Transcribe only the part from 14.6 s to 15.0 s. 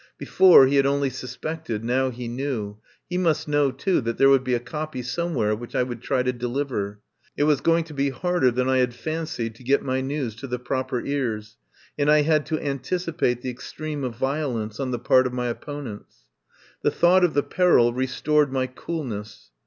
on the